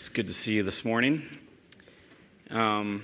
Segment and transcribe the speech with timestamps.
[0.00, 1.28] It's good to see you this morning.
[2.48, 3.02] Um,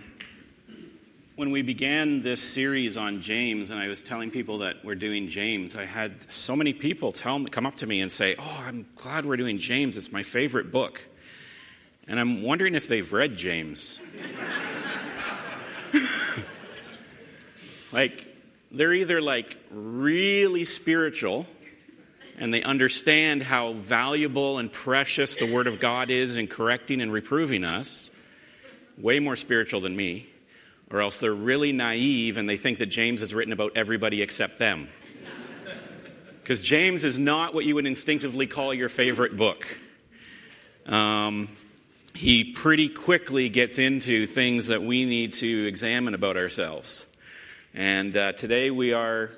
[1.35, 5.29] when we began this series on James, and I was telling people that we're doing
[5.29, 8.65] James, I had so many people tell me, come up to me and say, "Oh,
[8.67, 9.99] I'm glad we're doing James.
[9.99, 11.03] It's my favorite book."
[12.09, 14.01] And I'm wondering if they've read James.
[17.93, 18.25] like,
[18.73, 21.47] they're either like really spiritual
[22.39, 27.13] and they understand how valuable and precious the Word of God is in correcting and
[27.13, 28.11] reproving us,
[28.99, 30.27] way more spiritual than me,
[30.91, 34.59] or else they're really naive and they think that James has written about everybody except
[34.59, 34.89] them.
[36.43, 39.67] Because James is not what you would instinctively call your favorite book.
[40.87, 41.57] Um,
[42.15, 47.05] he pretty quickly gets into things that we need to examine about ourselves.
[47.75, 49.31] And uh, today we are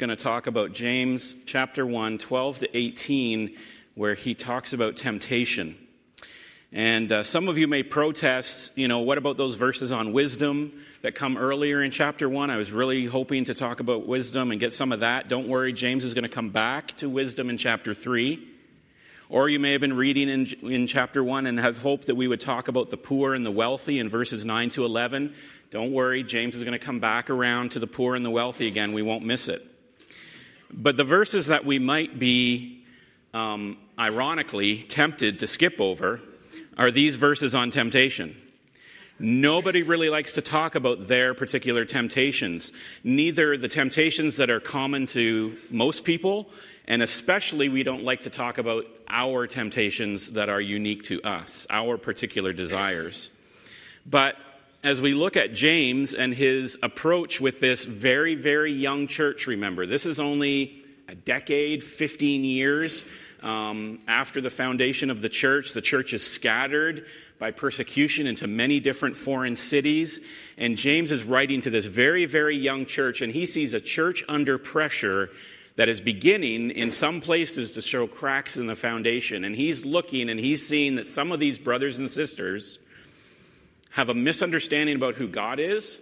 [0.00, 3.54] going to talk about James chapter 1, 12 to 18,
[3.94, 5.76] where he talks about temptation.
[6.72, 10.72] And uh, some of you may protest, you know, what about those verses on wisdom
[11.02, 12.48] that come earlier in chapter 1?
[12.48, 15.28] I was really hoping to talk about wisdom and get some of that.
[15.28, 18.42] Don't worry, James is going to come back to wisdom in chapter 3.
[19.28, 22.26] Or you may have been reading in, in chapter 1 and have hoped that we
[22.26, 25.34] would talk about the poor and the wealthy in verses 9 to 11.
[25.70, 28.66] Don't worry, James is going to come back around to the poor and the wealthy
[28.66, 28.94] again.
[28.94, 29.66] We won't miss it.
[30.72, 32.84] But the verses that we might be,
[33.34, 36.20] um, ironically, tempted to skip over
[36.78, 38.36] are these verses on temptation.
[39.18, 42.72] Nobody really likes to talk about their particular temptations,
[43.04, 46.48] neither the temptations that are common to most people,
[46.86, 51.66] and especially we don't like to talk about our temptations that are unique to us,
[51.68, 53.30] our particular desires.
[54.06, 54.36] But
[54.82, 59.86] as we look at James and his approach with this very, very young church, remember,
[59.86, 63.04] this is only a decade, 15 years
[63.42, 65.72] um, after the foundation of the church.
[65.74, 67.04] The church is scattered
[67.38, 70.20] by persecution into many different foreign cities.
[70.56, 74.24] And James is writing to this very, very young church, and he sees a church
[74.28, 75.30] under pressure
[75.76, 79.44] that is beginning in some places to show cracks in the foundation.
[79.44, 82.78] And he's looking and he's seeing that some of these brothers and sisters
[83.90, 85.98] have a misunderstanding about who God is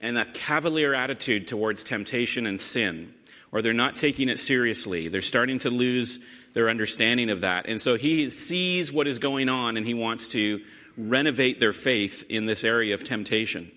[0.00, 3.14] and a cavalier attitude towards temptation and sin,
[3.52, 5.08] or they're not taking it seriously.
[5.08, 6.18] They're starting to lose
[6.54, 7.66] their understanding of that.
[7.66, 10.60] And so he sees what is going on and he wants to
[10.96, 13.70] renovate their faith in this area of temptation.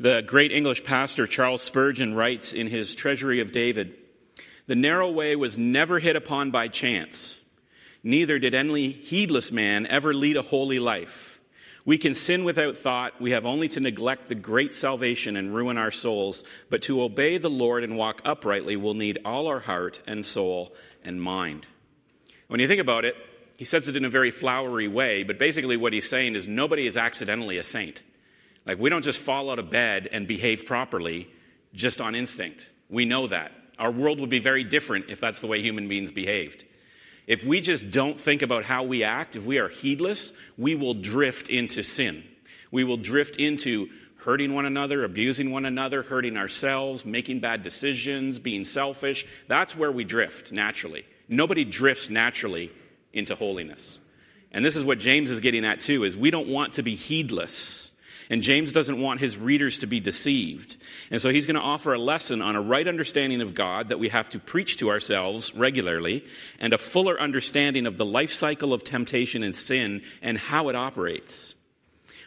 [0.00, 3.94] The great English pastor Charles Spurgeon writes in his Treasury of David
[4.66, 7.38] The narrow way was never hit upon by chance,
[8.02, 11.33] neither did any heedless man ever lead a holy life.
[11.86, 13.20] We can sin without thought.
[13.20, 16.42] We have only to neglect the great salvation and ruin our souls.
[16.70, 20.74] But to obey the Lord and walk uprightly will need all our heart and soul
[21.02, 21.66] and mind.
[22.48, 23.16] When you think about it,
[23.56, 26.86] he says it in a very flowery way, but basically what he's saying is nobody
[26.86, 28.02] is accidentally a saint.
[28.66, 31.30] Like, we don't just fall out of bed and behave properly
[31.74, 32.68] just on instinct.
[32.88, 33.52] We know that.
[33.78, 36.64] Our world would be very different if that's the way human beings behaved.
[37.26, 40.94] If we just don't think about how we act, if we are heedless, we will
[40.94, 42.24] drift into sin.
[42.70, 48.38] We will drift into hurting one another, abusing one another, hurting ourselves, making bad decisions,
[48.38, 49.26] being selfish.
[49.48, 51.04] That's where we drift naturally.
[51.28, 52.72] Nobody drifts naturally
[53.12, 53.98] into holiness.
[54.50, 56.94] And this is what James is getting at too is we don't want to be
[56.94, 57.90] heedless.
[58.30, 60.76] And James doesn't want his readers to be deceived.
[61.10, 63.98] And so he's going to offer a lesson on a right understanding of God that
[63.98, 66.24] we have to preach to ourselves regularly,
[66.58, 70.76] and a fuller understanding of the life cycle of temptation and sin and how it
[70.76, 71.54] operates.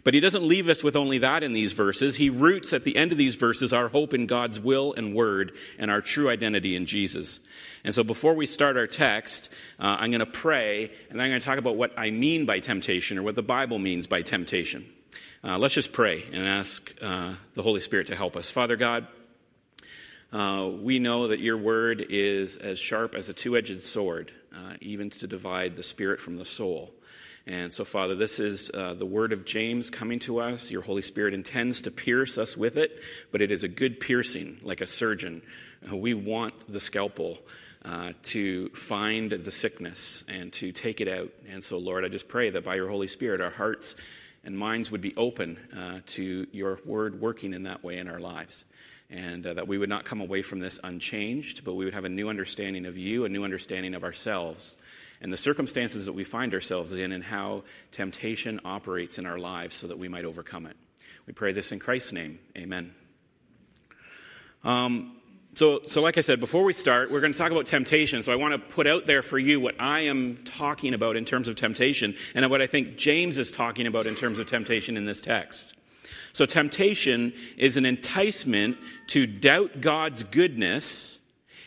[0.03, 2.15] But he doesn't leave us with only that in these verses.
[2.15, 5.51] He roots at the end of these verses our hope in God's will and word
[5.77, 7.41] and our true identity in Jesus.
[7.83, 11.41] And so before we start our text, uh, I'm going to pray and I'm going
[11.41, 14.85] to talk about what I mean by temptation or what the Bible means by temptation.
[15.43, 18.49] Uh, let's just pray and ask uh, the Holy Spirit to help us.
[18.49, 19.05] Father God,
[20.33, 24.73] uh, we know that your word is as sharp as a two edged sword, uh,
[24.81, 26.91] even to divide the spirit from the soul.
[27.45, 30.71] And so, Father, this is uh, the word of James coming to us.
[30.71, 32.99] Your Holy Spirit intends to pierce us with it,
[33.31, 35.43] but it is a good piercing, like a surgeon.
[35.89, 37.37] Uh, we want the scalpel.
[37.85, 41.31] Uh, to find the sickness and to take it out.
[41.47, 43.95] And so, Lord, I just pray that by your Holy Spirit, our hearts
[44.47, 48.19] and minds would be open uh, to your word working in that way in our
[48.19, 48.63] lives.
[49.09, 52.05] And uh, that we would not come away from this unchanged, but we would have
[52.05, 54.77] a new understanding of you, a new understanding of ourselves,
[55.19, 59.75] and the circumstances that we find ourselves in, and how temptation operates in our lives
[59.75, 60.77] so that we might overcome it.
[61.25, 62.39] We pray this in Christ's name.
[62.57, 62.95] Amen.
[64.63, 65.16] Um,
[65.57, 68.21] So, so, like I said, before we start, we're going to talk about temptation.
[68.21, 71.25] So, I want to put out there for you what I am talking about in
[71.25, 74.97] terms of temptation and what I think James is talking about in terms of temptation
[74.97, 75.73] in this text.
[76.31, 78.77] So, temptation is an enticement
[79.07, 81.17] to doubt God's goodness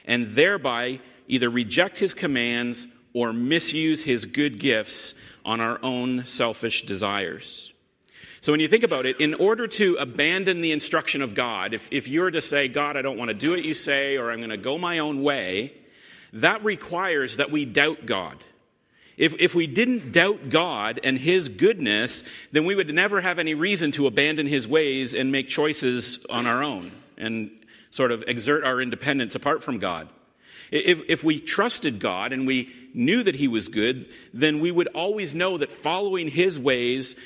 [0.05, 5.15] and thereby either reject his commands or misuse his good gifts
[5.45, 7.69] on our own selfish desires.
[8.43, 11.87] So when you think about it, in order to abandon the instruction of God, if,
[11.91, 14.39] if you're to say, God, I don't want to do what you say, or I'm
[14.39, 15.75] going to go my own way,
[16.33, 18.43] that requires that we doubt God.
[19.19, 23.53] If, if we didn't doubt God and His goodness, then we would never have any
[23.53, 27.51] reason to abandon His ways and make choices on our own and
[27.91, 30.09] sort of exert our independence apart from God.
[30.71, 34.89] If, if we trusted God and we knew that He was good, then we would
[34.89, 37.17] always know that following His ways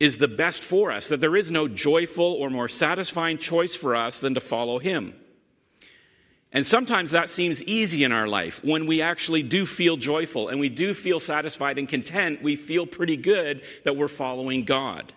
[0.00, 3.96] is the best for us, that there is no joyful or more satisfying choice for
[3.96, 5.14] us than to follow Him.
[6.52, 8.64] And sometimes that seems easy in our life.
[8.64, 12.86] When we actually do feel joyful and we do feel satisfied and content, we feel
[12.86, 15.12] pretty good that we're following God.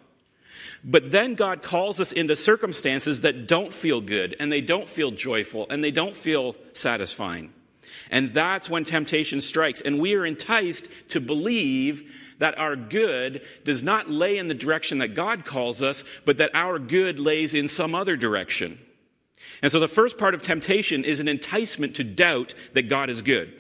[0.83, 5.11] But then God calls us into circumstances that don't feel good and they don't feel
[5.11, 7.53] joyful and they don't feel satisfying.
[8.09, 9.79] And that's when temptation strikes.
[9.79, 12.11] And we are enticed to believe
[12.41, 16.49] that our good does not lay in the direction that God calls us, but that
[16.55, 18.79] our good lays in some other direction.
[19.61, 23.21] And so the first part of temptation is an enticement to doubt that God is
[23.21, 23.53] good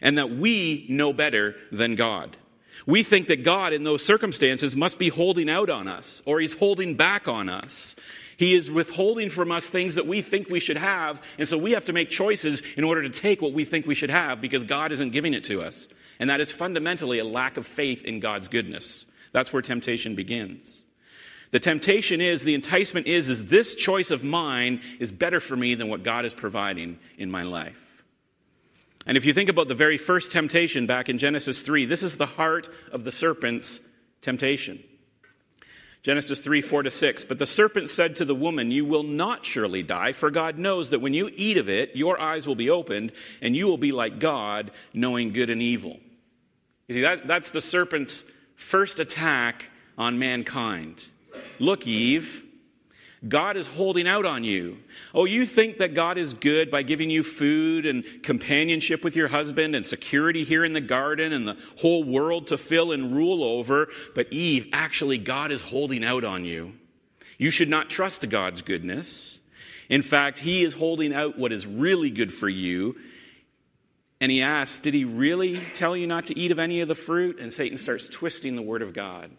[0.00, 2.38] and that we know better than God.
[2.86, 6.54] We think that God, in those circumstances, must be holding out on us or he's
[6.54, 7.94] holding back on us.
[8.38, 11.72] He is withholding from us things that we think we should have, and so we
[11.72, 14.64] have to make choices in order to take what we think we should have because
[14.64, 15.88] God isn't giving it to us.
[16.18, 19.06] And that is fundamentally a lack of faith in God's goodness.
[19.32, 20.84] That's where temptation begins.
[21.50, 25.74] The temptation is, the enticement is, is this choice of mine is better for me
[25.74, 27.78] than what God is providing in my life.
[29.06, 32.16] And if you think about the very first temptation back in Genesis 3, this is
[32.16, 33.80] the heart of the serpent's
[34.22, 34.82] temptation.
[36.02, 37.24] Genesis 3 4 to 6.
[37.24, 40.90] But the serpent said to the woman, You will not surely die, for God knows
[40.90, 43.92] that when you eat of it, your eyes will be opened, and you will be
[43.92, 46.00] like God, knowing good and evil.
[46.88, 48.24] You see, that, that's the serpent's
[48.56, 49.66] first attack
[49.96, 51.04] on mankind.
[51.58, 52.42] Look, Eve,
[53.26, 54.78] God is holding out on you.
[55.14, 59.28] Oh, you think that God is good by giving you food and companionship with your
[59.28, 63.44] husband and security here in the garden and the whole world to fill and rule
[63.44, 63.88] over.
[64.14, 66.72] But Eve, actually, God is holding out on you.
[67.38, 69.38] You should not trust God's goodness.
[69.88, 72.96] In fact, He is holding out what is really good for you
[74.22, 76.94] and he asks, Did he really tell you not to eat of any of the
[76.94, 77.40] fruit?
[77.40, 79.32] And Satan starts twisting the word of God.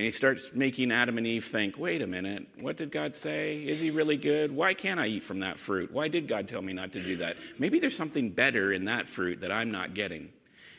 [0.00, 3.58] And he starts making Adam and Eve think, wait a minute, what did God say?
[3.58, 4.50] Is he really good?
[4.50, 5.92] Why can't I eat from that fruit?
[5.92, 7.36] Why did God tell me not to do that?
[7.58, 10.32] Maybe there's something better in that fruit that I'm not getting.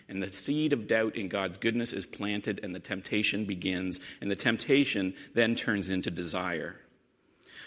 [0.10, 4.00] And the seed of doubt in God's goodness is planted, and the temptation begins.
[4.22, 6.78] And the temptation then turns into desire.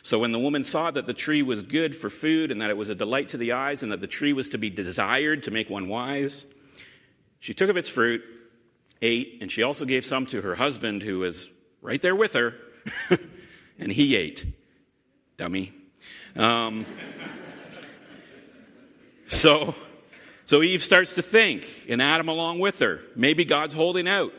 [0.03, 2.77] So when the woman saw that the tree was good for food and that it
[2.77, 5.53] was a delight to the eyes and that the tree was to be desired to
[5.53, 6.47] make one wise,
[7.39, 8.25] she took of its fruit,
[9.03, 11.51] ate, and she also gave some to her husband who was
[11.83, 12.55] right there with her,
[13.79, 14.45] and he ate.
[15.37, 15.73] Dummy.
[16.37, 16.87] Um,
[19.29, 19.75] so,
[20.45, 23.01] so Eve starts to think, and Adam along with her.
[23.17, 24.33] Maybe God's holding out.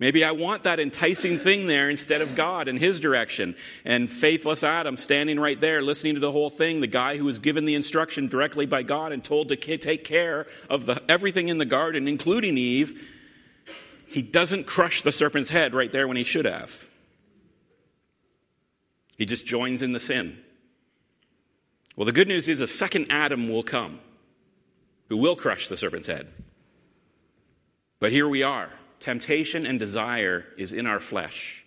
[0.00, 3.54] Maybe I want that enticing thing there instead of God in his direction.
[3.84, 7.38] And faithless Adam standing right there listening to the whole thing, the guy who was
[7.38, 11.58] given the instruction directly by God and told to take care of the, everything in
[11.58, 12.98] the garden, including Eve,
[14.10, 16.88] he doesn't crush the serpent's head right there when he should have.
[19.16, 20.38] He just joins in the sin.
[21.94, 24.00] Well, the good news is a second Adam will come
[25.08, 26.28] who will crush the serpent's head.
[28.00, 31.64] But here we are temptation and desire is in our flesh.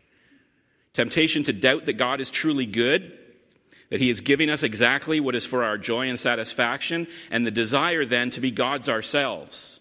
[0.93, 3.17] Temptation to doubt that God is truly good,
[3.89, 7.51] that He is giving us exactly what is for our joy and satisfaction, and the
[7.51, 9.79] desire then to be God's ourselves.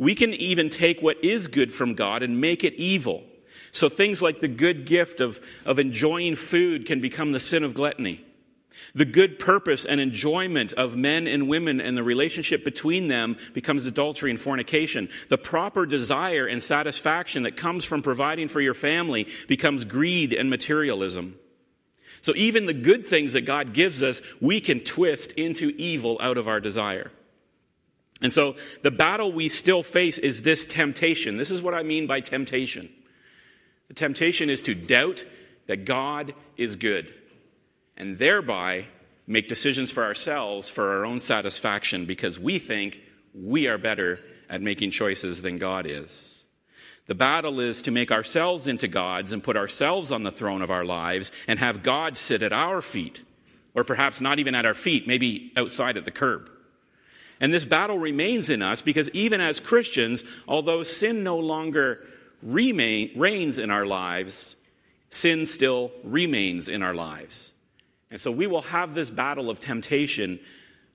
[0.00, 3.22] We can even take what is good from God and make it evil.
[3.70, 7.74] So things like the good gift of, of enjoying food can become the sin of
[7.74, 8.24] gluttony.
[8.94, 13.84] The good purpose and enjoyment of men and women and the relationship between them becomes
[13.84, 15.10] adultery and fornication.
[15.28, 20.48] The proper desire and satisfaction that comes from providing for your family becomes greed and
[20.48, 21.38] materialism.
[22.22, 26.38] So even the good things that God gives us, we can twist into evil out
[26.38, 27.10] of our desire.
[28.20, 31.36] And so the battle we still face is this temptation.
[31.36, 32.90] This is what I mean by temptation.
[33.88, 35.24] The temptation is to doubt
[35.66, 37.12] that God is good
[37.96, 38.86] and thereby
[39.26, 43.00] make decisions for ourselves for our own satisfaction because we think
[43.34, 46.40] we are better at making choices than God is.
[47.06, 50.70] The battle is to make ourselves into gods and put ourselves on the throne of
[50.70, 53.22] our lives and have God sit at our feet,
[53.74, 56.50] or perhaps not even at our feet, maybe outside at the curb.
[57.40, 62.06] And this battle remains in us because even as Christians, although sin no longer
[62.42, 64.56] remain, reigns in our lives,
[65.08, 67.50] sin still remains in our lives.
[68.10, 70.38] And so we will have this battle of temptation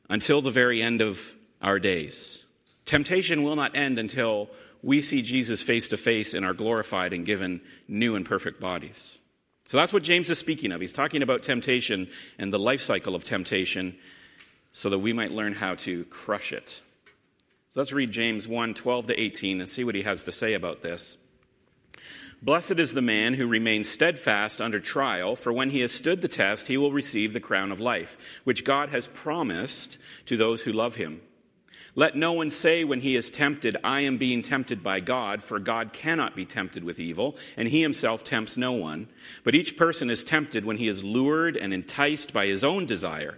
[0.10, 2.44] until the very end of our days.
[2.86, 4.50] Temptation will not end until
[4.84, 9.18] we see Jesus face to face and are glorified and given new and perfect bodies.
[9.68, 10.80] So that's what James is speaking of.
[10.80, 13.96] He's talking about temptation and the life cycle of temptation
[14.78, 16.82] so that we might learn how to crush it.
[17.72, 20.54] So let's read James 1 12 to 18 and see what he has to say
[20.54, 21.16] about this.
[22.42, 26.28] Blessed is the man who remains steadfast under trial, for when he has stood the
[26.28, 30.74] test, he will receive the crown of life, which God has promised to those who
[30.74, 31.22] love him.
[31.96, 35.58] Let no one say when he is tempted, I am being tempted by God, for
[35.58, 39.08] God cannot be tempted with evil, and he himself tempts no one.
[39.46, 43.38] But each person is tempted when he is lured and enticed by his own desire.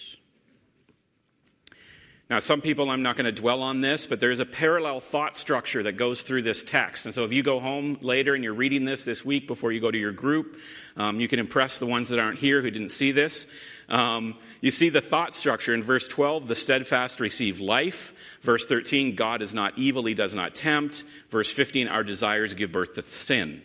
[2.31, 5.35] Now, some people, I'm not going to dwell on this, but there's a parallel thought
[5.35, 7.05] structure that goes through this text.
[7.05, 9.81] And so if you go home later and you're reading this this week before you
[9.81, 10.57] go to your group,
[10.95, 13.45] um, you can impress the ones that aren't here who didn't see this.
[13.89, 18.13] Um, you see the thought structure in verse 12 the steadfast receive life.
[18.43, 21.03] Verse 13, God is not evil, he does not tempt.
[21.31, 23.61] Verse 15, our desires give birth to sin.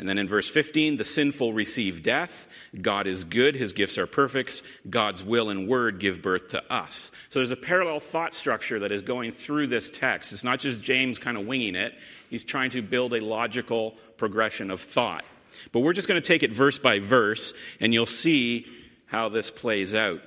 [0.00, 2.48] And then in verse 15, the sinful receive death.
[2.80, 4.62] God is good, his gifts are perfect.
[4.88, 7.10] God's will and word give birth to us.
[7.28, 10.32] So there's a parallel thought structure that is going through this text.
[10.32, 11.92] It's not just James kind of winging it,
[12.30, 15.22] he's trying to build a logical progression of thought.
[15.70, 18.66] But we're just going to take it verse by verse, and you'll see
[19.04, 20.22] how this plays out.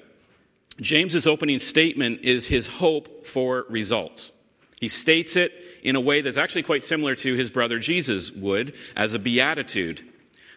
[0.82, 4.32] James's opening statement is his hope for results.
[4.80, 5.52] He states it
[5.84, 10.02] in a way that's actually quite similar to his brother Jesus would as a beatitude.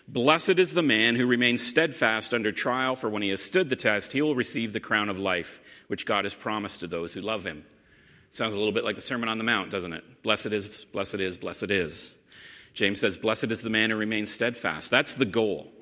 [0.08, 3.76] Blessed is the man who remains steadfast under trial, for when he has stood the
[3.76, 7.20] test, he will receive the crown of life, which God has promised to those who
[7.20, 7.64] love him.
[8.30, 10.22] Sounds a little bit like the Sermon on the Mount, doesn't it?
[10.22, 12.14] Blessed is, blessed is, blessed is.
[12.74, 14.90] James says, Blessed is the man who remains steadfast.
[14.90, 15.72] That's the goal.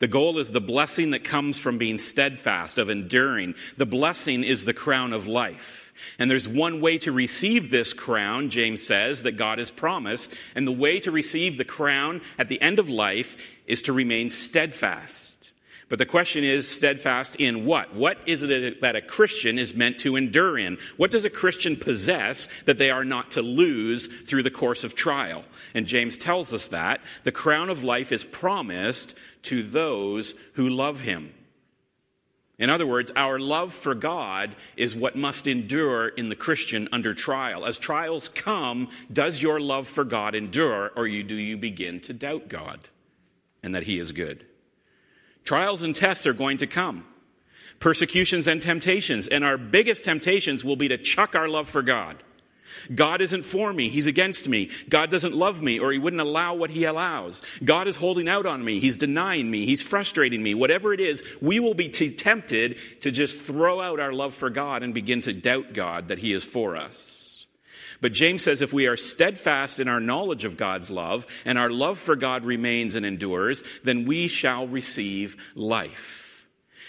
[0.00, 3.54] The goal is the blessing that comes from being steadfast, of enduring.
[3.78, 5.85] The blessing is the crown of life.
[6.18, 10.32] And there's one way to receive this crown, James says, that God has promised.
[10.54, 13.36] And the way to receive the crown at the end of life
[13.66, 15.36] is to remain steadfast.
[15.88, 17.94] But the question is, steadfast in what?
[17.94, 20.78] What is it that a Christian is meant to endure in?
[20.96, 24.96] What does a Christian possess that they are not to lose through the course of
[24.96, 25.44] trial?
[25.74, 31.00] And James tells us that the crown of life is promised to those who love
[31.00, 31.32] him.
[32.58, 37.12] In other words, our love for God is what must endure in the Christian under
[37.12, 37.66] trial.
[37.66, 42.48] As trials come, does your love for God endure, or do you begin to doubt
[42.48, 42.88] God
[43.62, 44.46] and that He is good?
[45.44, 47.04] Trials and tests are going to come,
[47.78, 52.22] persecutions and temptations, and our biggest temptations will be to chuck our love for God
[52.94, 54.70] God isn't for me, He's against me.
[54.88, 57.42] God doesn't love me, or He wouldn't allow what He allows.
[57.64, 60.54] God is holding out on me, He's denying me, He's frustrating me.
[60.54, 64.82] Whatever it is, we will be tempted to just throw out our love for God
[64.82, 67.46] and begin to doubt God that He is for us.
[68.00, 71.70] But James says if we are steadfast in our knowledge of God's love and our
[71.70, 76.25] love for God remains and endures, then we shall receive life.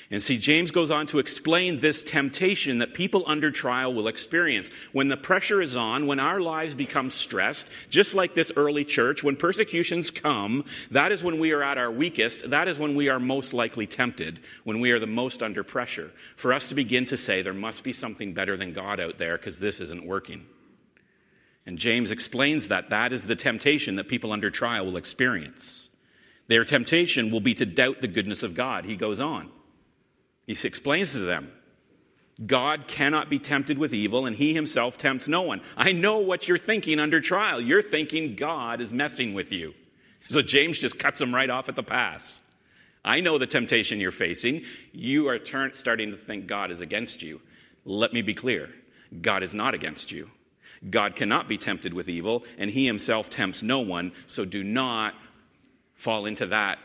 [0.09, 4.69] And see, James goes on to explain this temptation that people under trial will experience.
[4.93, 9.21] When the pressure is on, when our lives become stressed, just like this early church,
[9.21, 12.49] when persecutions come, that is when we are at our weakest.
[12.49, 16.11] That is when we are most likely tempted, when we are the most under pressure.
[16.37, 19.37] For us to begin to say, there must be something better than God out there
[19.37, 20.45] because this isn't working.
[21.65, 25.89] And James explains that that is the temptation that people under trial will experience.
[26.47, 28.85] Their temptation will be to doubt the goodness of God.
[28.85, 29.51] He goes on.
[30.47, 31.51] He explains to them
[32.45, 35.61] God cannot be tempted with evil, and he himself tempts no one.
[35.75, 37.59] I know what you're thinking under trial.
[37.59, 39.73] You're thinking God is messing with you.
[40.29, 42.41] So James just cuts him right off at the pass.
[43.03, 44.63] I know the temptation you're facing.
[44.91, 47.41] You are turn, starting to think God is against you.
[47.85, 48.69] Let me be clear
[49.21, 50.29] God is not against you.
[50.89, 55.15] God cannot be tempted with evil, and he himself tempts no one, so do not
[55.95, 56.77] fall into that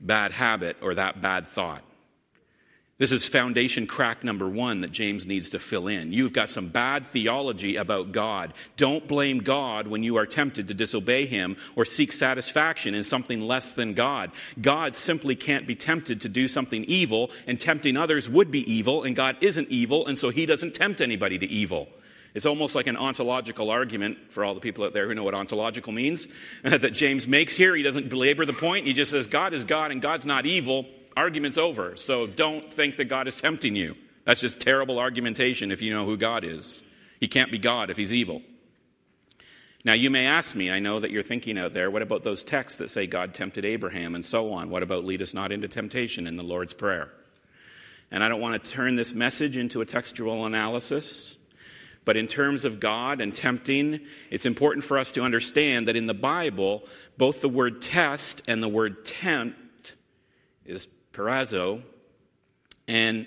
[0.00, 1.82] bad habit or that bad thought.
[2.98, 6.12] This is foundation crack number one that James needs to fill in.
[6.12, 8.52] You've got some bad theology about God.
[8.76, 13.40] Don't blame God when you are tempted to disobey Him or seek satisfaction in something
[13.40, 14.32] less than God.
[14.60, 19.04] God simply can't be tempted to do something evil, and tempting others would be evil,
[19.04, 21.88] and God isn't evil, and so He doesn't tempt anybody to evil.
[22.34, 25.34] It's almost like an ontological argument for all the people out there who know what
[25.34, 26.26] ontological means
[26.64, 27.76] that James makes here.
[27.76, 28.88] He doesn't belabor the point.
[28.88, 30.86] He just says, God is God and God's not evil
[31.18, 31.96] argument's over.
[31.96, 33.96] So don't think that God is tempting you.
[34.24, 36.80] That's just terrible argumentation if you know who God is.
[37.20, 38.42] He can't be God if he's evil.
[39.84, 42.44] Now, you may ask me, I know that you're thinking out there, what about those
[42.44, 44.70] texts that say God tempted Abraham and so on?
[44.70, 47.10] What about lead us not into temptation in the Lord's Prayer?
[48.10, 51.36] And I don't want to turn this message into a textual analysis,
[52.04, 56.06] but in terms of God and tempting, it's important for us to understand that in
[56.06, 56.82] the Bible,
[57.16, 59.94] both the word test and the word tempt
[60.64, 60.86] is
[61.18, 61.82] peirazo,
[62.86, 63.26] and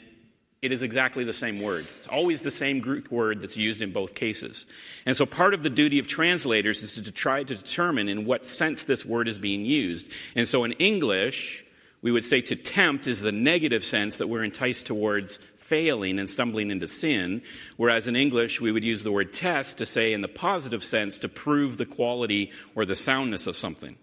[0.62, 1.88] it is exactly the same word.
[1.98, 4.68] It's always the same Greek word that's used in both cases.
[5.08, 8.46] And so part of the duty of translators is to try to determine in what
[8.46, 10.08] sense this word is being used.
[10.36, 11.66] And so in English,
[12.04, 16.30] we would say to tempt is the negative sense that we're enticed towards failing and
[16.30, 17.42] stumbling into sin,
[17.78, 21.18] whereas in English we would use the word test to say in the positive sense
[21.20, 23.96] to prove the quality or the soundness of something.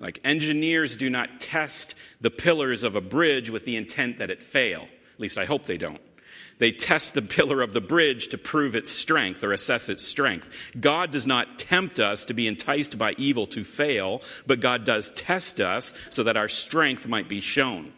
[0.00, 4.42] Like engineers do not test the pillars of a bridge with the intent that it
[4.42, 4.82] fail.
[4.82, 6.00] At least I hope they don't.
[6.58, 10.48] They test the pillar of the bridge to prove its strength or assess its strength.
[10.78, 15.10] God does not tempt us to be enticed by evil to fail, but God does
[15.12, 17.92] test us so that our strength might be shown.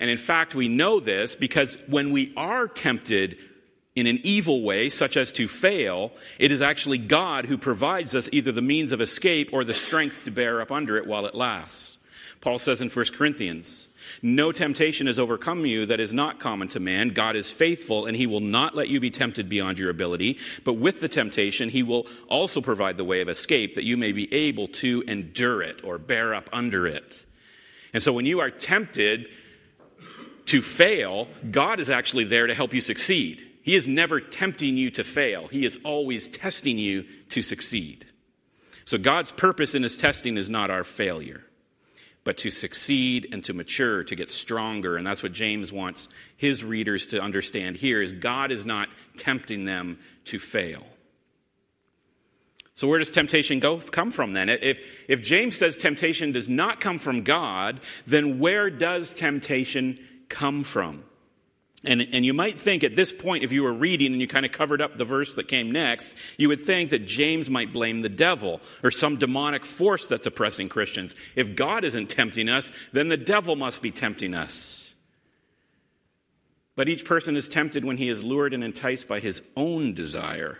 [0.00, 3.38] And in fact, we know this because when we are tempted
[3.98, 8.28] in an evil way, such as to fail, it is actually God who provides us
[8.32, 11.34] either the means of escape or the strength to bear up under it while it
[11.34, 11.98] lasts.
[12.40, 13.88] Paul says in 1 Corinthians,
[14.22, 17.08] No temptation has overcome you that is not common to man.
[17.08, 20.38] God is faithful, and he will not let you be tempted beyond your ability.
[20.64, 24.12] But with the temptation, he will also provide the way of escape that you may
[24.12, 27.24] be able to endure it or bear up under it.
[27.92, 29.28] And so when you are tempted
[30.46, 33.47] to fail, God is actually there to help you succeed.
[33.68, 38.06] He is never tempting you to fail, He is always testing you to succeed.
[38.86, 41.44] So God's purpose in His testing is not our failure,
[42.24, 44.96] but to succeed and to mature, to get stronger.
[44.96, 49.66] And that's what James wants his readers to understand here is God is not tempting
[49.66, 50.86] them to fail.
[52.74, 54.48] So where does temptation go come from then?
[54.48, 54.78] If,
[55.08, 59.98] if James says temptation does not come from God, then where does temptation
[60.30, 61.04] come from?
[61.84, 64.44] And, and you might think at this point, if you were reading and you kind
[64.44, 68.02] of covered up the verse that came next, you would think that James might blame
[68.02, 71.14] the devil or some demonic force that's oppressing Christians.
[71.36, 74.92] If God isn't tempting us, then the devil must be tempting us.
[76.74, 80.58] But each person is tempted when he is lured and enticed by his own desire.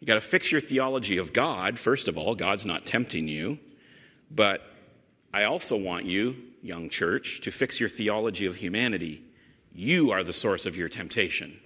[0.00, 1.78] You got to fix your theology of God.
[1.78, 3.58] First of all, God's not tempting you.
[4.30, 4.62] But
[5.32, 9.22] I also want you, young church, to fix your theology of humanity.
[9.74, 11.58] You are the source of your temptation.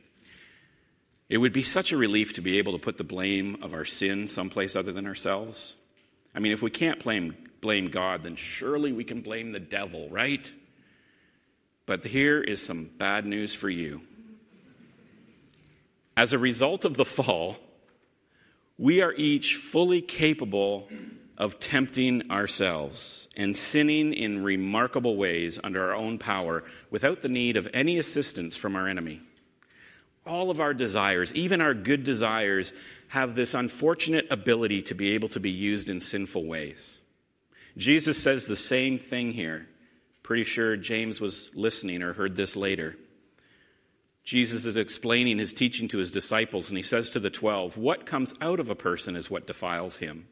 [1.28, 3.84] It would be such a relief to be able to put the blame of our
[3.84, 5.74] sin someplace other than ourselves.
[6.34, 10.08] I mean, if we can't blame, blame God, then surely we can blame the devil,
[10.08, 10.50] right?
[11.84, 14.02] But here is some bad news for you.
[16.16, 17.56] As a result of the fall,
[18.78, 20.88] we are each fully capable
[21.38, 26.64] of tempting ourselves and sinning in remarkable ways under our own power
[26.96, 29.20] without the need of any assistance from our enemy.
[30.24, 32.72] All of our desires, even our good desires,
[33.08, 36.96] have this unfortunate ability to be able to be used in sinful ways.
[37.76, 39.68] Jesus says the same thing here.
[40.22, 42.96] Pretty sure James was listening or heard this later.
[44.24, 48.06] Jesus is explaining his teaching to his disciples, and he says to the twelve, What
[48.06, 50.28] comes out of a person is what defiles him.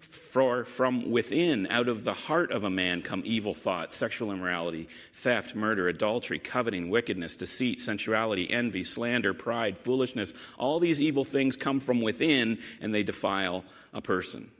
[0.00, 4.88] For from within, out of the heart of a man, come evil thoughts, sexual immorality,
[5.14, 10.34] theft, murder, adultery, coveting, wickedness, deceit, sensuality, envy, slander, pride, foolishness.
[10.58, 14.50] All these evil things come from within and they defile a person.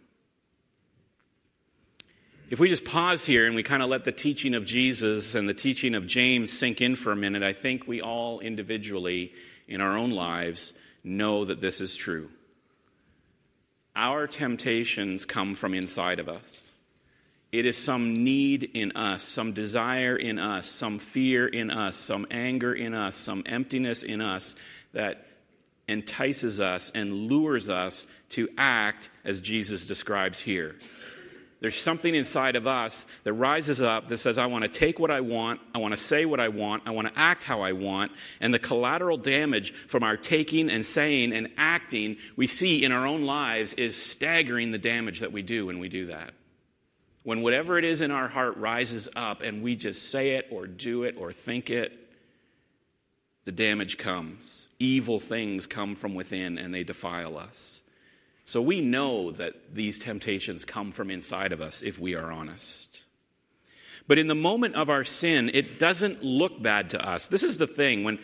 [2.51, 5.49] If we just pause here and we kind of let the teaching of Jesus and
[5.49, 9.33] the teaching of James sink in for a minute, I think we all individually
[9.67, 10.73] in our own lives
[11.05, 12.31] know that this is true.
[13.99, 16.63] Our temptations come from inside of us.
[17.51, 22.25] It is some need in us, some desire in us, some fear in us, some
[22.31, 24.55] anger in us, some emptiness in us
[24.93, 25.27] that
[25.89, 30.77] entices us and lures us to act as Jesus describes here.
[31.61, 35.11] There's something inside of us that rises up that says, I want to take what
[35.11, 37.73] I want, I want to say what I want, I want to act how I
[37.73, 38.13] want.
[38.41, 43.07] And the collateral damage from our taking and saying and acting we see in our
[43.07, 46.33] own lives is staggering the damage that we do when we do that.
[47.25, 50.69] When whatever it is in our heart rises up and we just say it or
[50.69, 51.93] do it or think it,
[53.45, 54.69] the damage comes.
[54.79, 57.78] Evil things come from within and they defile us.
[58.49, 63.03] So we know that these temptations come from inside of us if we are honest.
[64.07, 67.29] But in the moment of our sin, it doesn't look bad to us.
[67.29, 68.05] This is the thing.
[68.05, 68.19] When,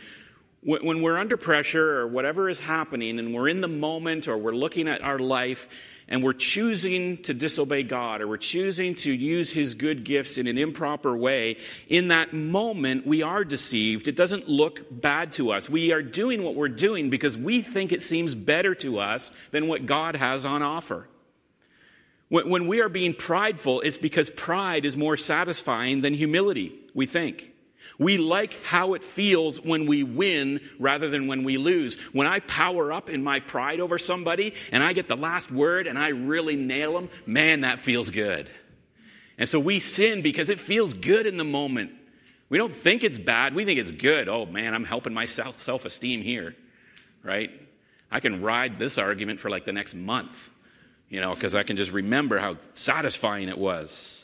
[0.62, 4.54] when we're under pressure or whatever is happening and we're in the moment or we're
[4.54, 5.68] looking at our life
[6.08, 10.46] and we're choosing to disobey God or we're choosing to use His good gifts in
[10.46, 11.56] an improper way,
[11.88, 14.06] in that moment we are deceived.
[14.08, 15.70] It doesn't look bad to us.
[15.70, 19.68] We are doing what we're doing because we think it seems better to us than
[19.68, 21.08] what God has on offer.
[22.28, 27.53] When we are being prideful, it's because pride is more satisfying than humility, we think.
[27.98, 31.96] We like how it feels when we win rather than when we lose.
[32.12, 35.86] When I power up in my pride over somebody and I get the last word
[35.86, 38.50] and I really nail them, man, that feels good.
[39.38, 41.92] And so we sin because it feels good in the moment.
[42.48, 44.28] We don't think it's bad, we think it's good.
[44.28, 46.54] Oh man, I'm helping my self esteem here,
[47.22, 47.50] right?
[48.10, 50.50] I can ride this argument for like the next month,
[51.08, 54.23] you know, because I can just remember how satisfying it was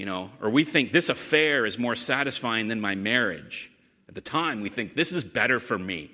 [0.00, 3.70] you know, or we think this affair is more satisfying than my marriage.
[4.08, 6.10] At the time, we think this is better for me.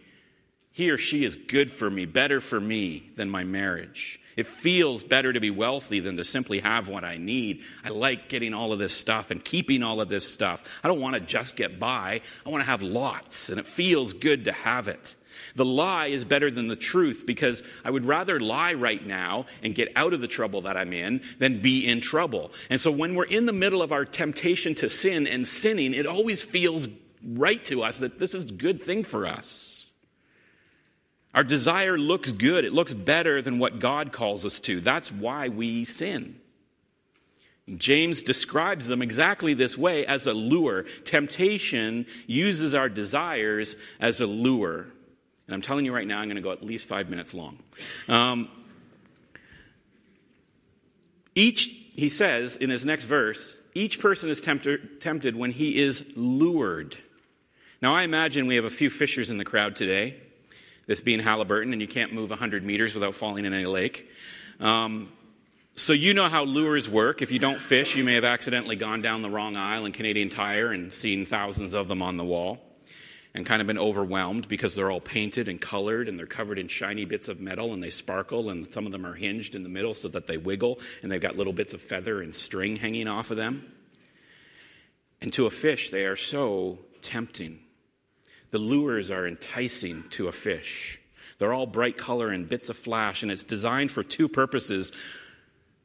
[0.73, 4.19] He or she is good for me, better for me than my marriage.
[4.37, 7.63] It feels better to be wealthy than to simply have what I need.
[7.85, 10.65] I like getting all of this stuff and keeping all of this stuff.
[10.83, 14.15] I don't want to just get by, I want to have lots, and it feels
[14.15, 15.15] good to have it.
[15.55, 19.75] The lie is better than the truth because I would rather lie right now and
[19.75, 22.53] get out of the trouble that I'm in than be in trouble.
[22.71, 26.07] And so when we're in the middle of our temptation to sin and sinning, it
[26.07, 26.89] always feels
[27.23, 29.87] right to us that this is a good thing for us.
[31.35, 34.81] Our desire looks good, it looks better than what God calls us to.
[34.81, 36.41] That's why we sin.
[37.77, 40.85] James describes them exactly this way as a lure.
[41.05, 44.87] Temptation uses our desires as a lure.
[45.47, 47.59] And I'm telling you right now, I'm going to go at least five minutes long.
[48.09, 48.49] Um,
[51.35, 56.05] each, he says in his next verse, each person is tempted, tempted when he is
[56.17, 56.97] lured.
[57.81, 60.17] Now, I imagine we have a few fishers in the crowd today,
[60.87, 64.09] this being Haliburton, and you can't move 100 meters without falling in a lake.
[64.59, 65.13] Um,
[65.75, 67.21] so, you know how lures work.
[67.21, 70.31] If you don't fish, you may have accidentally gone down the wrong aisle in Canadian
[70.31, 72.66] Tire and seen thousands of them on the wall
[73.37, 76.69] and kind of been overwhelmed because they're all painted and colored and they're covered in
[76.69, 79.69] shiny bits of metal and they sparkle and some of them are hinged in the
[79.69, 83.07] middle so that they wiggle and they've got little bits of feather and string hanging
[83.07, 83.71] off of them.
[85.21, 87.59] And to a fish, they are so tempting.
[88.53, 90.99] The lures are enticing to a fish.
[91.39, 94.93] They're all bright color and bits of flash, and it's designed for two purposes.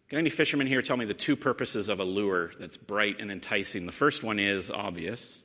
[0.07, 3.29] Can any fishermen here tell me the two purposes of a lure that's bright and
[3.29, 3.85] enticing?
[3.85, 5.40] The first one is obvious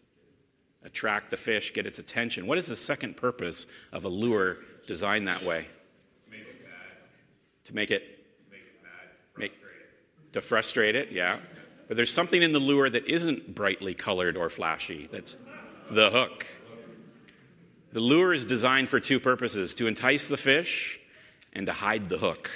[0.87, 2.47] attract the fish, get its attention.
[2.47, 5.67] What is the second purpose of a lure designed that way?
[6.25, 6.73] To make it bad.
[7.67, 8.03] To make it?
[8.51, 9.39] Make it bad.
[9.39, 9.53] Make,
[10.33, 11.39] to frustrate it, yeah.
[11.89, 15.09] But there's something in the lure that isn't brightly colored or flashy.
[15.13, 15.37] That's
[15.91, 16.47] the hook.
[17.93, 21.01] The lure is designed for two purposes to entice the fish
[21.53, 22.51] and to hide the hook.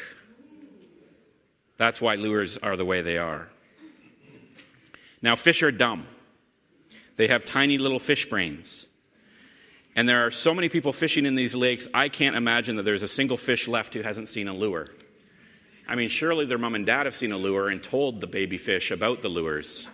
[1.79, 3.49] That's why lures are the way they are.
[5.23, 6.07] Now, fish are dumb.
[7.21, 8.87] They have tiny little fish brains.
[9.95, 13.03] And there are so many people fishing in these lakes, I can't imagine that there's
[13.03, 14.89] a single fish left who hasn't seen a lure.
[15.87, 18.57] I mean, surely their mom and dad have seen a lure and told the baby
[18.57, 19.87] fish about the lures,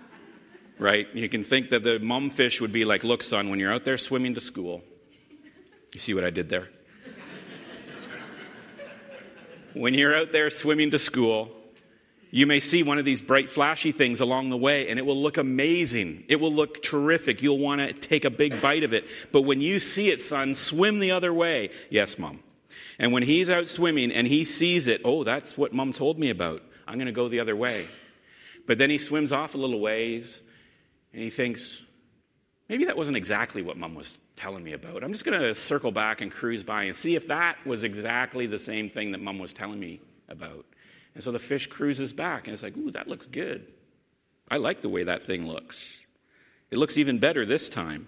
[0.79, 1.09] right?
[1.15, 3.85] You can think that the mom fish would be like, Look, son, when you're out
[3.85, 4.85] there swimming to school,
[5.93, 6.69] you see what I did there?
[9.75, 11.56] when you're out there swimming to school,
[12.37, 15.23] you may see one of these bright, flashy things along the way, and it will
[15.23, 16.23] look amazing.
[16.29, 17.41] It will look terrific.
[17.41, 19.07] You'll want to take a big bite of it.
[19.33, 21.71] But when you see it, son, swim the other way.
[21.89, 22.41] Yes, mom.
[22.99, 26.29] And when he's out swimming and he sees it, oh, that's what mom told me
[26.29, 26.61] about.
[26.87, 27.89] I'm going to go the other way.
[28.67, 30.39] But then he swims off a little ways,
[31.15, 31.81] and he thinks,
[32.69, 35.03] maybe that wasn't exactly what mom was telling me about.
[35.03, 38.47] I'm just going to circle back and cruise by and see if that was exactly
[38.47, 40.67] the same thing that mom was telling me about.
[41.17, 43.73] And so the fish cruises back, and it's like, ooh, that looks good.
[44.51, 45.97] I like the way that thing looks.
[46.71, 48.07] It looks even better this time.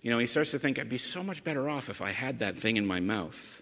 [0.00, 2.38] You know, he starts to think, I'd be so much better off if I had
[2.38, 3.60] that thing in my mouth.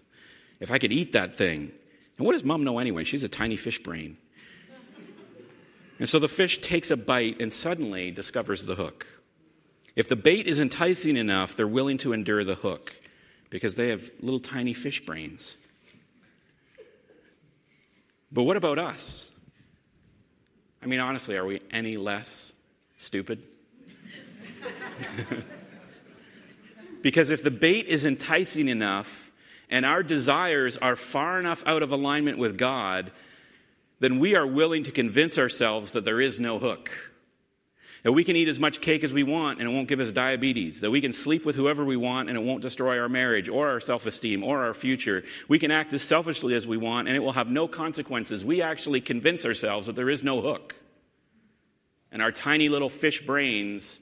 [0.59, 1.71] if I could eat that thing.
[2.17, 3.03] And what does mom know anyway?
[3.03, 4.17] She's a tiny fish brain.
[5.99, 9.05] And so the fish takes a bite and suddenly discovers the hook.
[9.95, 12.95] If the bait is enticing enough, they're willing to endure the hook
[13.49, 15.55] because they have little tiny fish brains.
[18.31, 19.29] But what about us?
[20.81, 22.51] I mean, honestly, are we any less
[22.97, 23.45] stupid?
[27.01, 29.31] because if the bait is enticing enough
[29.69, 33.11] and our desires are far enough out of alignment with God,
[33.99, 37.08] then we are willing to convince ourselves that there is no hook.
[38.03, 40.13] That we can eat as much cake as we want and it won't give us
[40.13, 40.81] diabetes.
[40.81, 43.69] That we can sleep with whoever we want and it won't destroy our marriage or
[43.69, 45.23] our self esteem or our future.
[45.47, 48.45] We can act as selfishly as we want and it will have no consequences.
[48.45, 50.75] We actually convince ourselves that there is no hook.
[52.11, 53.99] And our tiny little fish brains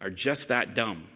[0.00, 1.08] are just that dumb.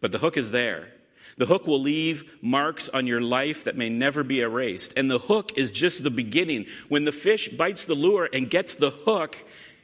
[0.00, 0.88] But the hook is there.
[1.36, 4.92] The hook will leave marks on your life that may never be erased.
[4.96, 6.66] And the hook is just the beginning.
[6.88, 9.36] When the fish bites the lure and gets the hook,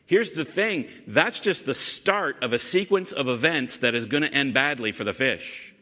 [0.07, 4.23] here's the thing that's just the start of a sequence of events that is going
[4.23, 5.75] to end badly for the fish.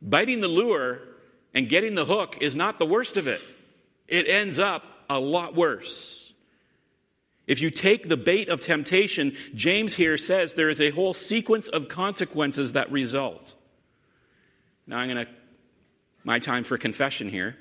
[0.00, 1.00] Biting the lure
[1.52, 3.42] and getting the hook is not the worst of it,
[4.08, 6.32] it ends up a lot worse.
[7.46, 11.66] If you take the bait of temptation, James here says there is a whole sequence
[11.66, 13.54] of consequences that result.
[14.86, 15.32] Now I'm going to,
[16.22, 17.56] my time for confession here.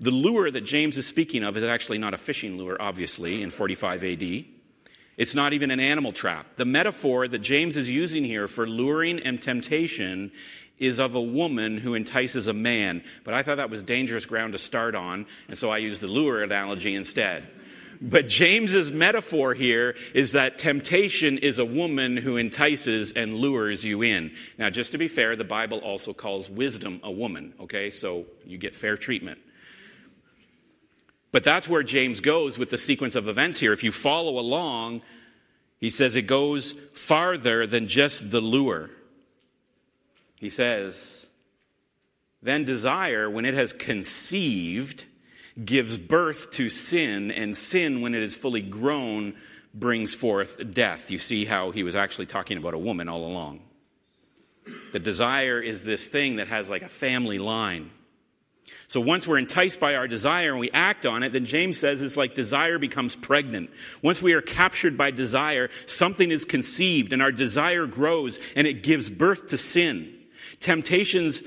[0.00, 3.50] The lure that James is speaking of is actually not a fishing lure, obviously, in
[3.50, 4.44] 45 AD.
[5.18, 6.46] It's not even an animal trap.
[6.56, 10.30] The metaphor that James is using here for luring and temptation
[10.78, 13.02] is of a woman who entices a man.
[13.24, 16.06] But I thought that was dangerous ground to start on, and so I used the
[16.06, 17.48] lure analogy instead.
[18.00, 24.02] But James's metaphor here is that temptation is a woman who entices and lures you
[24.02, 24.30] in.
[24.56, 27.90] Now, just to be fair, the Bible also calls wisdom a woman, okay?
[27.90, 29.40] So you get fair treatment.
[31.30, 33.72] But that's where James goes with the sequence of events here.
[33.72, 35.02] If you follow along,
[35.78, 38.90] he says it goes farther than just the lure.
[40.36, 41.26] He says,
[42.42, 45.04] then desire, when it has conceived,
[45.62, 49.34] gives birth to sin, and sin, when it is fully grown,
[49.74, 51.10] brings forth death.
[51.10, 53.60] You see how he was actually talking about a woman all along.
[54.92, 57.90] The desire is this thing that has like a family line.
[58.88, 62.00] So once we're enticed by our desire and we act on it, then James says
[62.00, 63.70] it's like desire becomes pregnant.
[64.02, 68.82] Once we are captured by desire, something is conceived and our desire grows and it
[68.82, 70.14] gives birth to sin.
[70.60, 71.42] Temptation's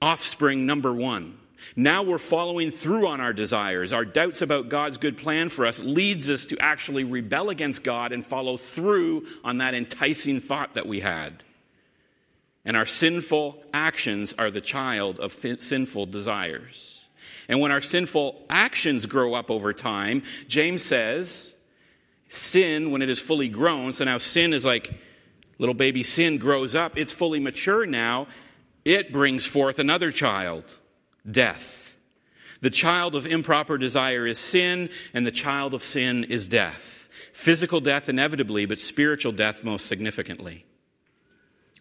[0.00, 1.38] offspring number one.
[1.76, 3.92] Now we're following through on our desires.
[3.92, 8.12] Our doubts about God's good plan for us leads us to actually rebel against God
[8.12, 11.44] and follow through on that enticing thought that we had.
[12.68, 17.00] And our sinful actions are the child of th- sinful desires.
[17.48, 21.54] And when our sinful actions grow up over time, James says,
[22.28, 24.92] sin, when it is fully grown, so now sin is like
[25.58, 28.26] little baby sin grows up, it's fully mature now,
[28.84, 30.64] it brings forth another child
[31.28, 31.94] death.
[32.60, 37.08] The child of improper desire is sin, and the child of sin is death.
[37.32, 40.66] Physical death, inevitably, but spiritual death most significantly.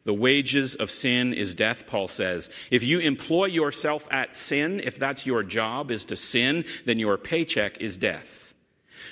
[0.07, 2.49] The wages of sin is death, Paul says.
[2.71, 7.17] If you employ yourself at sin, if that's your job is to sin, then your
[7.17, 8.53] paycheck is death.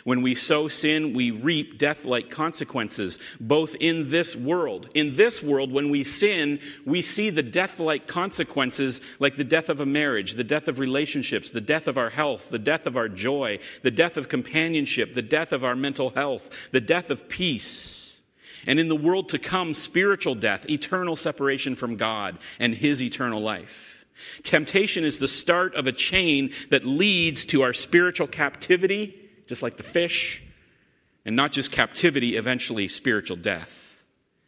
[0.06, 4.88] When we sow sin, we reap death like consequences, both in this world.
[4.94, 9.68] In this world, when we sin, we see the death like consequences, like the death
[9.68, 12.96] of a marriage, the death of relationships, the death of our health, the death of
[12.96, 17.28] our joy, the death of companionship, the death of our mental health, the death of
[17.28, 18.05] peace.
[18.68, 23.42] And in the world to come, spiritual death, eternal separation from God and His eternal
[23.42, 24.06] life.
[24.44, 29.78] Temptation is the start of a chain that leads to our spiritual captivity just like
[29.78, 30.42] the fish,
[31.26, 33.85] and not just captivity, eventually spiritual death.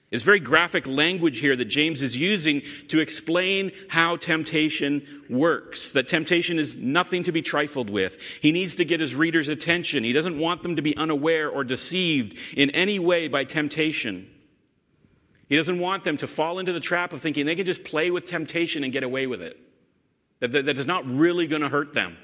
[0.09, 5.91] It's very graphic language here that James is using to explain how temptation works.
[5.91, 8.17] That temptation is nothing to be trifled with.
[8.41, 10.05] He needs to get his readers' attention.
[10.05, 14.29] He doesn't want them to be unaware or deceived in any way by temptation.
[15.49, 18.09] He doesn't want them to fall into the trap of thinking they can just play
[18.09, 19.59] with temptation and get away with it.
[20.39, 22.17] That, that, that is not really going to hurt them.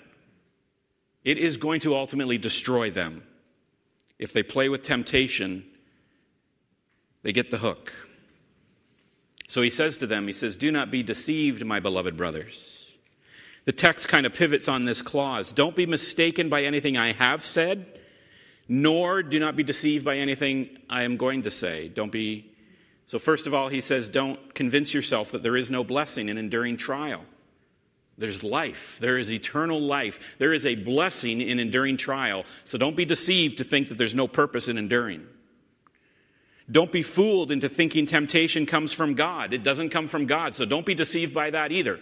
[1.26, 3.24] It is going to ultimately destroy them.
[4.20, 5.66] If they play with temptation,
[7.24, 7.94] they get the hook.
[9.48, 12.86] So he says to them, he says, Do not be deceived, my beloved brothers.
[13.66, 15.54] The text kind of pivots on this clause.
[15.54, 18.00] Don't be mistaken by anything I have said,
[18.68, 21.88] nor do not be deceived by anything I am going to say.
[21.88, 22.52] Don't be.
[23.06, 26.38] So, first of all, he says, Don't convince yourself that there is no blessing in
[26.38, 27.24] enduring trial.
[28.18, 28.98] There's life.
[29.00, 30.20] There is eternal life.
[30.38, 32.46] There is a blessing in enduring trial.
[32.64, 35.26] So don't be deceived to think that there's no purpose in enduring.
[36.72, 39.54] Don't be fooled into thinking temptation comes from God.
[39.54, 42.00] It doesn't come from God, so don't be deceived by that either.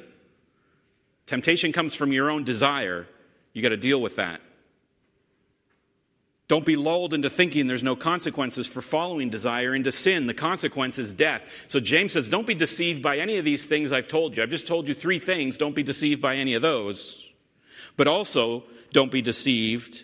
[1.25, 3.07] Temptation comes from your own desire.
[3.53, 4.41] You got to deal with that.
[6.47, 10.27] Don't be lulled into thinking there's no consequences for following desire into sin.
[10.27, 11.41] The consequence is death.
[11.69, 14.43] So James says, don't be deceived by any of these things I've told you.
[14.43, 15.55] I've just told you three things.
[15.55, 17.25] Don't be deceived by any of those.
[17.95, 20.03] But also, don't be deceived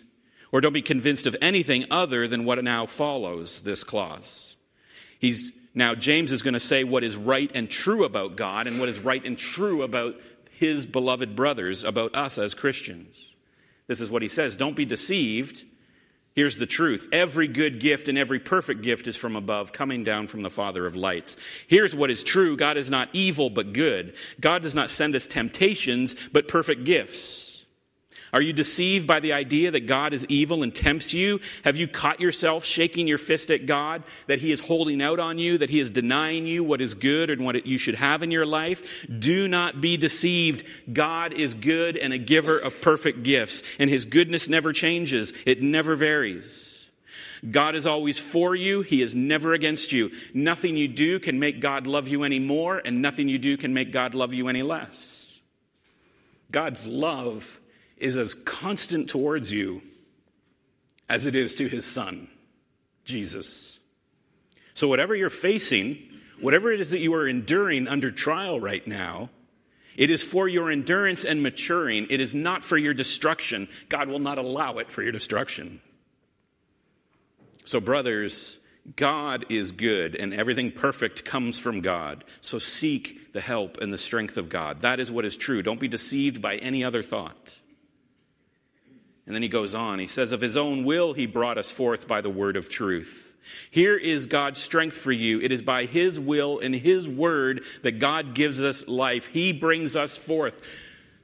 [0.54, 4.47] or don't be convinced of anything other than what now follows this clause.
[5.20, 8.80] He's now James is going to say what is right and true about God and
[8.80, 10.16] what is right and true about
[10.52, 13.34] his beloved brothers, about us as Christians.
[13.88, 15.66] This is what he says, don't be deceived
[16.38, 20.28] Here's the truth every good gift and every perfect gift is from above, coming down
[20.28, 21.36] from the Father of lights.
[21.66, 24.14] Here's what is true God is not evil, but good.
[24.40, 27.47] God does not send us temptations, but perfect gifts.
[28.34, 31.40] Are you deceived by the idea that God is evil and tempts you?
[31.64, 35.38] Have you caught yourself shaking your fist at God, that He is holding out on
[35.38, 38.32] you, that He is denying you what is good and what you should have in
[38.32, 38.84] your life?
[39.18, 40.64] Do not be deceived.
[40.92, 45.62] God is good and a giver of perfect gifts, and His goodness never changes, it
[45.62, 46.74] never varies.
[47.50, 48.82] God is always for you.
[48.82, 50.12] He is never against you.
[50.34, 53.74] Nothing you do can make God love you any more, and nothing you do can
[53.74, 55.40] make God love you any less.
[56.52, 57.60] God's love
[57.98, 59.82] is as constant towards you
[61.10, 62.28] as it is to his son,
[63.06, 63.80] Jesus.
[64.74, 65.98] So, whatever you're facing,
[66.40, 69.30] whatever it is that you are enduring under trial right now,
[69.96, 72.08] it is for your endurance and maturing.
[72.10, 73.68] It is not for your destruction.
[73.90, 75.82] God will not allow it for your destruction.
[77.66, 78.60] So, brothers,
[78.96, 82.24] God is good and everything perfect comes from God.
[82.42, 84.82] So, seek the help and the strength of God.
[84.82, 85.64] That is what is true.
[85.64, 87.56] Don't be deceived by any other thought.
[89.28, 90.00] And then he goes on.
[90.00, 93.36] He says, Of his own will, he brought us forth by the word of truth.
[93.70, 95.42] Here is God's strength for you.
[95.42, 99.28] It is by his will and his word that God gives us life.
[99.28, 100.56] He brings us forth.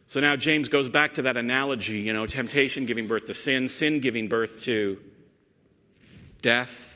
[0.08, 3.70] So now James goes back to that analogy, you know, temptation giving birth to sin,
[3.70, 5.00] sin giving birth to
[6.42, 6.94] death.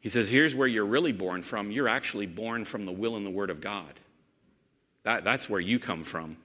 [0.00, 1.70] He says, Here's where you're really born from.
[1.70, 4.00] You're actually born from the will and the word of God.
[5.04, 6.36] That, that's where you come from.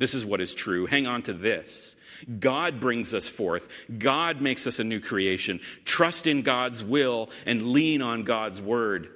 [0.00, 0.86] This is what is true.
[0.86, 1.94] Hang on to this.
[2.40, 3.68] God brings us forth.
[3.98, 5.60] God makes us a new creation.
[5.84, 9.10] Trust in God's will and lean on God's word.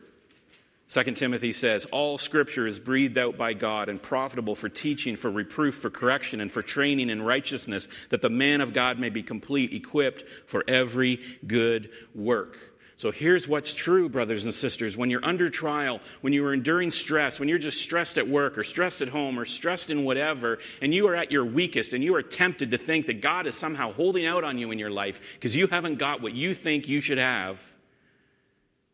[0.91, 5.31] 2 Timothy says, All scripture is breathed out by God and profitable for teaching, for
[5.31, 9.23] reproof, for correction, and for training in righteousness, that the man of God may be
[9.23, 12.74] complete, equipped for every good work.
[12.97, 14.97] So here's what's true, brothers and sisters.
[14.97, 18.57] When you're under trial, when you are enduring stress, when you're just stressed at work
[18.57, 22.05] or stressed at home or stressed in whatever, and you are at your weakest and
[22.05, 24.91] you are tempted to think that God is somehow holding out on you in your
[24.91, 27.59] life because you haven't got what you think you should have,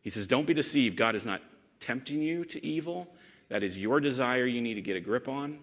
[0.01, 0.97] he says, Don't be deceived.
[0.97, 1.41] God is not
[1.79, 3.07] tempting you to evil.
[3.49, 5.59] That is your desire you need to get a grip on.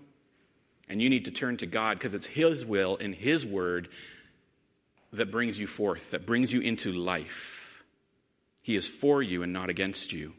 [0.88, 3.88] And you need to turn to God because it's His will and His word
[5.12, 7.58] that brings you forth, that brings you into life.
[8.68, 10.35] He is for you and not against you.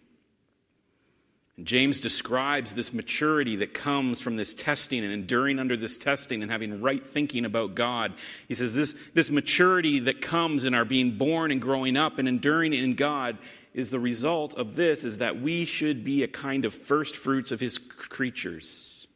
[1.64, 6.52] James describes this maturity that comes from this testing and enduring under this testing and
[6.52, 8.14] having right thinking about God.
[8.48, 12.28] He says this, this maturity that comes in our being born and growing up and
[12.28, 13.40] enduring in God
[13.74, 17.52] is the result of this is that we should be a kind of first fruits
[17.52, 19.08] of his creatures.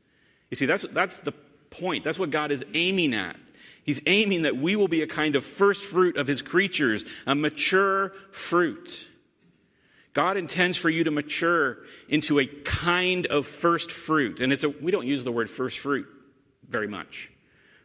[0.49, 1.33] You see, that's, that's the
[1.69, 2.03] point.
[2.03, 3.35] That's what God is aiming at.
[3.83, 7.35] He's aiming that we will be a kind of first fruit of his creatures, a
[7.35, 9.07] mature fruit.
[10.13, 14.39] God intends for you to mature into a kind of first fruit.
[14.39, 16.07] And it's a, we don't use the word first fruit
[16.69, 17.29] very much,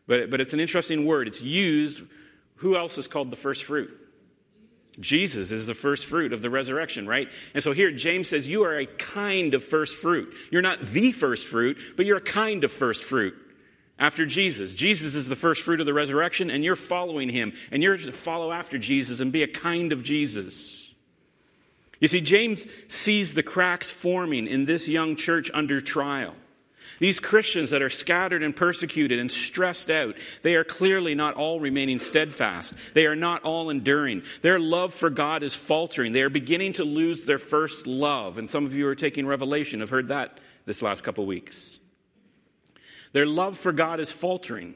[0.06, 1.26] but, but it's an interesting word.
[1.26, 2.02] It's used.
[2.56, 3.90] Who else is called the first fruit?
[5.00, 7.28] Jesus is the first fruit of the resurrection, right?
[7.54, 10.34] And so here James says you are a kind of first fruit.
[10.50, 13.34] You're not the first fruit, but you're a kind of first fruit
[13.98, 14.74] after Jesus.
[14.74, 18.12] Jesus is the first fruit of the resurrection, and you're following him, and you're to
[18.12, 20.92] follow after Jesus and be a kind of Jesus.
[22.01, 26.34] You see, James sees the cracks forming in this young church under trial.
[27.01, 31.61] These Christians that are scattered and persecuted and stressed out, they are clearly not all
[31.61, 32.74] remaining steadfast.
[32.94, 34.22] They are not all enduring.
[34.42, 36.12] Their love for God is faltering.
[36.12, 38.38] They are beginning to lose their first love.
[38.38, 41.78] And some of you who are taking Revelation have heard that this last couple weeks.
[43.12, 44.74] Their love for God is faltering.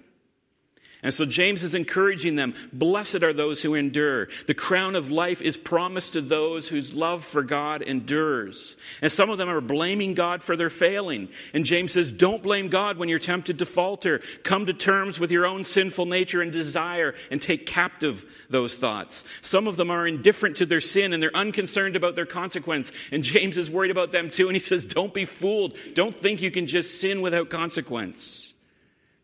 [1.04, 4.28] And so James is encouraging them Blessed are those who endure.
[4.46, 8.76] The crown of life is promised to those whose love for God endures.
[9.00, 11.28] And some of them are blaming God for their failing.
[11.52, 14.20] And James says, Don't blame God when you're tempted to falter.
[14.44, 19.24] Come to terms with your own sinful nature and desire and take captive those thoughts.
[19.40, 22.92] Some of them are indifferent to their sin and they're unconcerned about their consequence.
[23.10, 24.46] And James is worried about them too.
[24.46, 25.74] And he says, Don't be fooled.
[25.94, 28.51] Don't think you can just sin without consequence.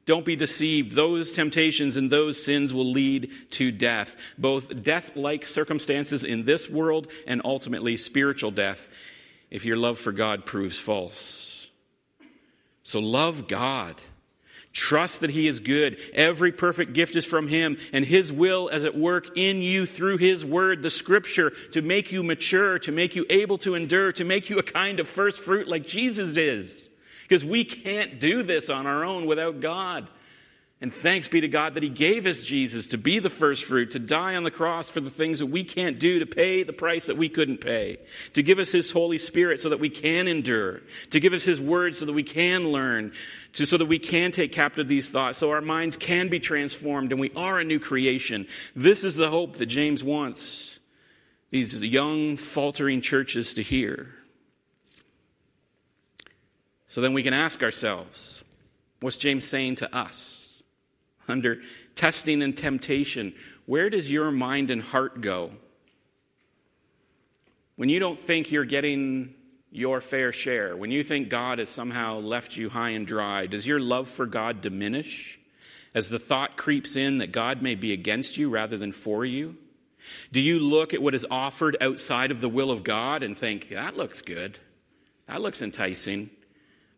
[0.09, 0.93] Don't be deceived.
[0.93, 6.67] Those temptations and those sins will lead to death, both death like circumstances in this
[6.67, 8.89] world and ultimately spiritual death
[9.51, 11.67] if your love for God proves false.
[12.85, 14.01] So love God.
[14.73, 15.99] Trust that He is good.
[16.15, 20.17] Every perfect gift is from Him, and His will is at work in you through
[20.17, 24.25] His Word, the Scripture, to make you mature, to make you able to endure, to
[24.25, 26.88] make you a kind of first fruit like Jesus is
[27.29, 30.09] because we can't do this on our own without God.
[30.81, 33.91] And thanks be to God that He gave us Jesus to be the first fruit,
[33.91, 36.73] to die on the cross for the things that we can't do, to pay the
[36.73, 37.99] price that we couldn't pay,
[38.33, 41.61] to give us His Holy Spirit so that we can endure, to give us His
[41.61, 43.13] Word so that we can learn,
[43.55, 47.11] to, so that we can take captive these thoughts, so our minds can be transformed
[47.11, 48.47] and we are a new creation.
[48.77, 50.79] This is the hope that James wants
[51.51, 54.15] these young, faltering churches to hear.
[56.89, 58.43] So then we can ask ourselves
[59.01, 60.49] what's James saying to us?
[61.29, 61.61] Under
[61.95, 63.35] testing and temptation,
[63.67, 65.53] where does your mind and heart go?
[67.77, 69.35] When you don't think you're getting
[69.71, 73.67] your fair share, when you think God has somehow left you high and dry, does
[73.67, 75.39] your love for God diminish
[75.95, 79.57] as the thought creeps in that God may be against you rather than for you?
[80.33, 83.69] Do you look at what is offered outside of the will of God and think,
[83.69, 84.59] that looks good?
[85.27, 86.31] That looks enticing.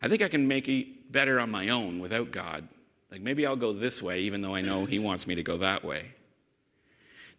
[0.03, 2.69] I think I can make it better on my own without God.
[3.11, 5.59] Like maybe I'll go this way, even though I know He wants me to go
[5.59, 6.13] that way.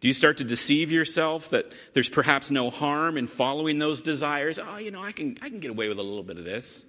[0.01, 4.57] Do you start to deceive yourself that there's perhaps no harm in following those desires?
[4.57, 6.83] Oh, you know, I can, I can get away with a little bit of this.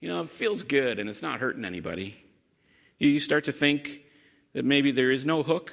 [0.00, 2.16] You know, it feels good and it's not hurting anybody.
[2.98, 4.02] You start to think
[4.52, 5.72] that maybe there is no hook,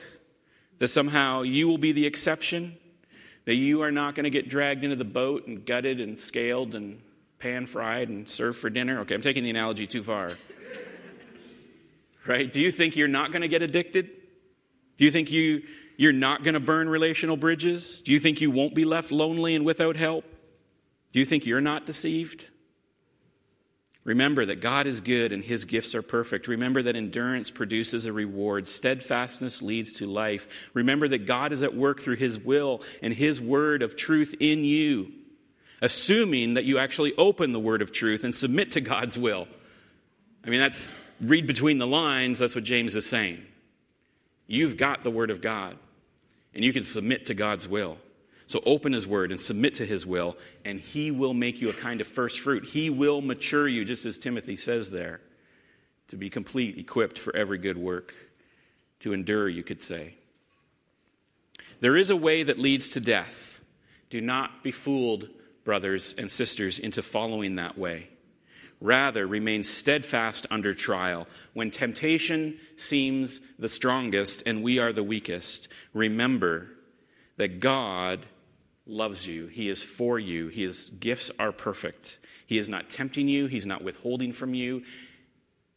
[0.80, 2.76] that somehow you will be the exception,
[3.46, 6.74] that you are not going to get dragged into the boat and gutted and scaled
[6.74, 7.00] and
[7.44, 9.02] pan fried and served for dinner?
[9.02, 10.38] Okay, I'm taking the analogy too far.
[12.26, 12.52] right?
[12.52, 14.10] Do you think you're not going to get addicted?
[14.98, 15.64] Do you think you,
[15.98, 18.02] you're not going to burn relational bridges?
[18.02, 20.24] Do you think you won't be left lonely and without help?
[21.12, 22.48] Do you think you're not deceived?
[24.06, 26.48] Remember that God is good and his gifts are perfect.
[26.48, 28.70] Remember that endurance produces a reward.
[28.70, 30.48] Steadfastness leads to life.
[30.74, 34.64] Remember that God is at work through his will and his word of truth in
[34.64, 35.12] you
[35.84, 39.50] assuming that you actually open the word of truth and submit to God's will.
[40.46, 43.44] I mean, that's read between the lines, that's what James is saying.
[44.48, 45.78] You've got the word of God,
[46.56, 47.98] and you can submit to God's will.
[48.48, 51.74] So open his word and submit to his will, and he will make you a
[51.74, 52.64] kind of first fruit.
[52.64, 55.20] He will mature you, just as Timothy says there,
[56.08, 58.14] to be complete, equipped for every good work,
[59.02, 60.16] to endure, you could say.
[61.82, 63.60] There is a way that leads to death.
[64.10, 65.28] Do not be fooled
[65.64, 68.10] brothers and sisters, into following that way.
[68.82, 71.26] Rather, remain steadfast under trial.
[71.54, 76.68] When temptation seems the strongest and we are the weakest, remember
[77.38, 78.26] that God
[78.86, 79.48] loves you.
[79.48, 80.50] He is for you.
[80.50, 82.20] His gifts are perfect.
[82.46, 84.84] He is not tempting you, He's not withholding from you.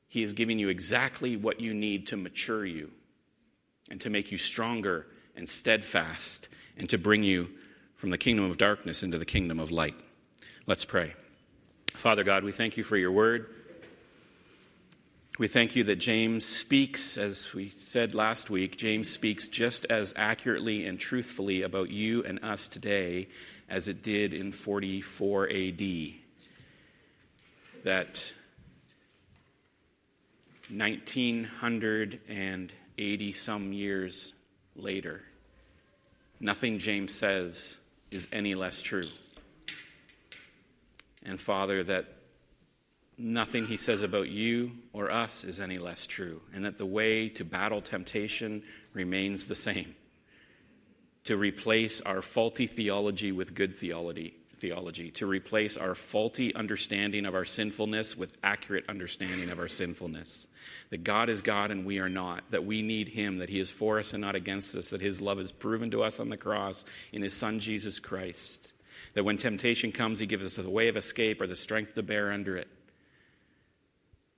[0.08, 2.90] He is giving you exactly what you need to mature you
[3.90, 5.06] and to make you stronger
[5.36, 7.50] and steadfast and to bring you
[7.96, 9.94] from the kingdom of darkness into the kingdom of light.
[10.66, 11.14] Let's pray.
[11.94, 13.48] Father God, we thank you for your word.
[15.38, 20.14] We thank you that James speaks, as we said last week, James speaks just as
[20.16, 23.28] accurately and truthfully about you and us today
[23.68, 25.82] as it did in 44 AD.
[27.84, 28.32] That
[30.70, 34.32] 1980 some years
[34.74, 35.22] later,
[36.40, 37.76] nothing James says
[38.16, 39.04] is any less true.
[41.22, 42.06] And Father, that
[43.18, 47.28] nothing he says about you or us is any less true, and that the way
[47.30, 48.62] to battle temptation
[48.92, 49.94] remains the same
[51.24, 57.34] to replace our faulty theology with good theology theology, to replace our faulty understanding of
[57.34, 60.46] our sinfulness with accurate understanding of our sinfulness.
[60.90, 63.70] That God is God and we are not, that we need Him, that He is
[63.70, 66.36] for us and not against us, that His love is proven to us on the
[66.36, 68.72] cross in His Son Jesus Christ.
[69.14, 72.02] That when temptation comes, He gives us the way of escape or the strength to
[72.02, 72.68] bear under it.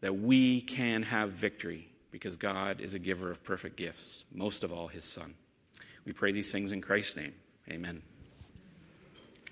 [0.01, 4.73] That we can have victory because God is a giver of perfect gifts, most of
[4.73, 5.35] all his Son.
[6.05, 7.35] We pray these things in Christ's name.
[7.71, 8.03] Amen.